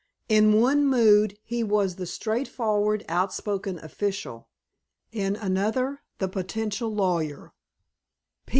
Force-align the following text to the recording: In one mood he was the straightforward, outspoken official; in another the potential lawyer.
In 0.27 0.53
one 0.59 0.87
mood 0.87 1.37
he 1.43 1.63
was 1.63 1.97
the 1.97 2.07
straightforward, 2.07 3.05
outspoken 3.07 3.77
official; 3.83 4.49
in 5.11 5.35
another 5.35 6.01
the 6.17 6.27
potential 6.27 6.91
lawyer. 6.91 7.53